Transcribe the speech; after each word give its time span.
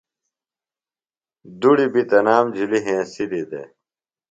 دُڑیۡ 1.59 1.91
بیۡ 1.93 2.05
تنام 2.09 2.45
جُھلیۡ 2.55 2.83
ہینسِلی 2.85 3.41
دےۡ 3.49 3.67